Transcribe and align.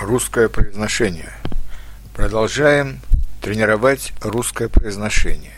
русское 0.00 0.48
произношение. 0.48 1.32
Продолжаем 2.14 3.00
тренировать 3.40 4.12
русское 4.20 4.68
произношение. 4.68 5.52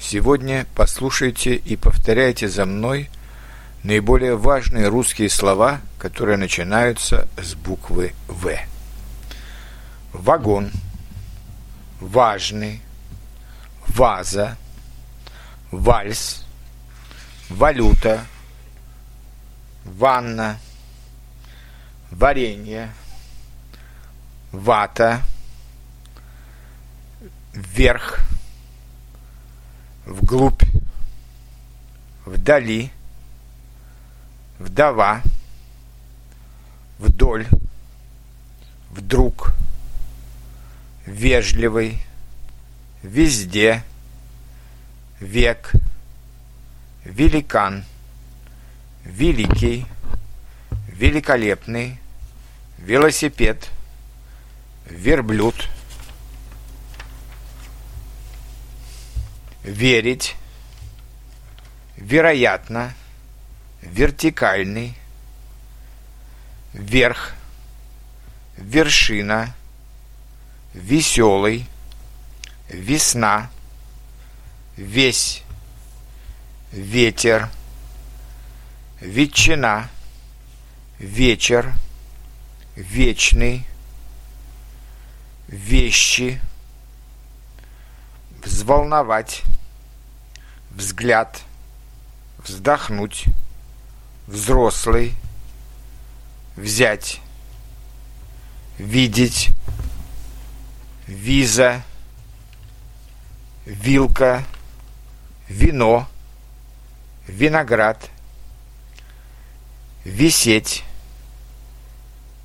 Сегодня 0.00 0.66
послушайте 0.74 1.54
и 1.54 1.76
повторяйте 1.76 2.48
за 2.48 2.64
мной 2.64 3.10
наиболее 3.82 4.36
важные 4.36 4.88
русские 4.88 5.28
слова, 5.28 5.80
которые 5.98 6.36
начинаются 6.36 7.28
с 7.40 7.54
буквы 7.54 8.14
«В». 8.28 8.56
Вагон, 10.12 10.70
важный, 12.00 12.80
ваза, 13.88 14.56
вальс, 15.70 16.44
валюта, 17.48 18.24
ванна, 19.84 20.58
варенье, 22.10 22.92
вата, 24.52 25.22
вверх, 27.54 28.20
вглубь, 30.04 30.62
вдали, 32.26 32.90
вдова, 34.58 35.22
вдоль, 36.98 37.46
вдруг, 38.90 39.54
вежливый, 41.06 42.04
везде, 43.02 43.82
век, 45.18 45.72
великан, 47.04 47.84
великий, 49.04 49.86
великолепный, 50.88 51.98
велосипед, 52.78 53.70
верблюд, 54.86 55.68
верить, 59.62 60.36
вероятно, 61.96 62.94
вертикальный, 63.80 64.96
вверх, 66.72 67.34
вершина, 68.56 69.54
веселый, 70.74 71.66
весна, 72.68 73.50
весь, 74.76 75.42
ветер, 76.72 77.48
ветчина, 79.00 79.88
вечер, 80.98 81.72
вечный, 82.76 83.66
вещи, 85.52 86.40
взволновать, 88.42 89.42
взгляд, 90.70 91.42
вздохнуть, 92.38 93.26
взрослый, 94.26 95.14
взять, 96.56 97.20
видеть, 98.78 99.50
виза, 101.06 101.82
вилка, 103.66 104.44
вино, 105.50 106.08
виноград, 107.28 108.08
висеть, 110.04 110.82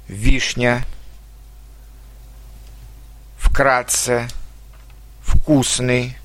вишня, 0.09 0.85
вкратце, 3.57 4.27
вкусный, 5.23 6.15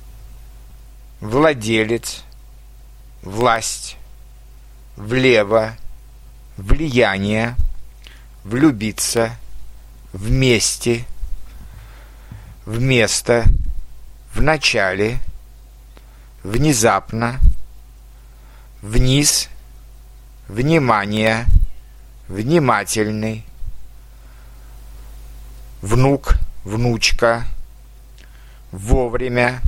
владелец, 1.22 2.24
власть, 3.22 3.96
влево, 4.98 5.74
влияние, 6.58 7.56
влюбиться, 8.44 9.34
вместе, 10.12 11.06
вместо, 12.66 13.46
в 14.34 14.42
начале, 14.42 15.18
внезапно, 16.42 17.40
вниз, 18.82 19.48
внимание, 20.48 21.46
внимательный, 22.28 23.46
внук, 25.80 26.36
внучка, 26.64 27.44
вовремя, 28.70 29.60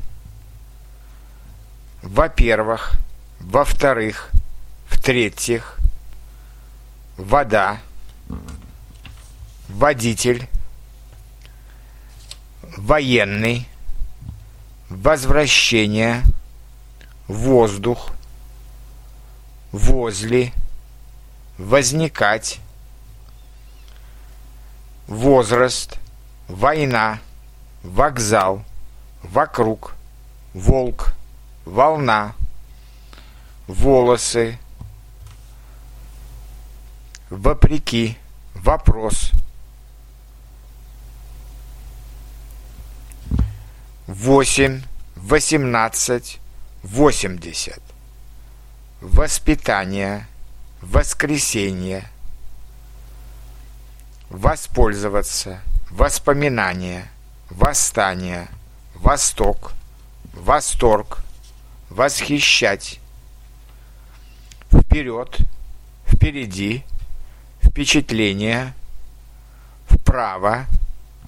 во-первых, 2.02 2.92
во-вторых, 3.40 4.30
в-третьих, 4.88 5.78
вода, 7.16 7.78
водитель, 9.68 10.48
военный, 12.76 13.68
возвращение, 14.88 16.22
воздух, 17.28 18.10
возле, 19.72 20.52
возникать, 21.58 22.60
возраст, 25.06 25.98
война, 26.48 27.20
вокзал, 27.82 28.64
вокруг, 29.22 29.94
волк, 30.52 31.12
волна, 31.64 32.34
волосы, 33.66 34.58
вопреки, 37.30 38.18
вопрос, 38.54 39.32
восемь, 44.06 44.82
восемнадцать, 45.16 46.38
восемьдесят, 46.82 47.82
воспитание, 49.00 50.26
воскресенье, 50.82 52.08
воспользоваться, 54.28 55.60
воспоминание, 55.94 57.08
восстание, 57.50 58.48
восток, 58.96 59.74
восторг, 60.32 61.22
восхищать, 61.88 62.98
вперед, 64.72 65.38
впереди, 66.04 66.82
впечатление, 67.62 68.74
вправо, 69.86 70.66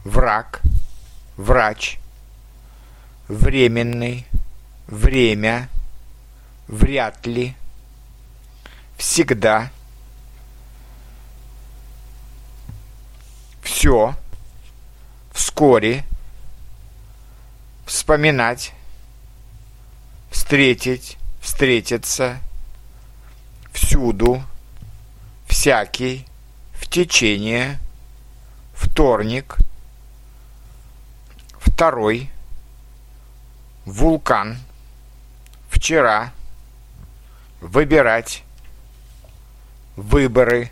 враг, 0.04 0.60
врач, 1.36 1.98
временный, 3.28 4.26
время, 4.88 5.68
вряд 6.66 7.24
ли, 7.24 7.54
всегда, 8.96 9.70
все, 13.62 14.16
вскоре, 15.56 16.04
вспоминать, 17.86 18.74
встретить, 20.30 21.16
встретиться, 21.40 22.40
всюду, 23.72 24.42
всякий, 25.48 26.26
в 26.74 26.86
течение, 26.90 27.78
вторник, 28.74 29.56
второй, 31.58 32.30
вулкан, 33.86 34.58
вчера, 35.70 36.34
выбирать, 37.62 38.42
выборы, 39.96 40.70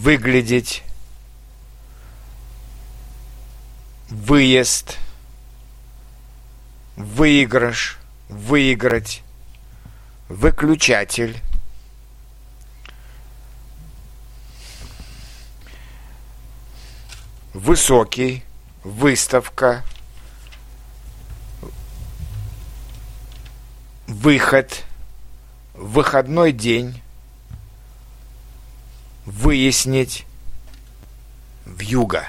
выглядеть, 0.00 0.82
выезд, 4.08 4.96
выигрыш, 6.96 7.98
выиграть, 8.30 9.22
выключатель, 10.30 11.38
высокий, 17.52 18.42
выставка, 18.82 19.84
выход, 24.06 24.82
выходной 25.74 26.52
день, 26.52 27.02
выяснить, 29.30 30.26
вьюга. 31.64 32.28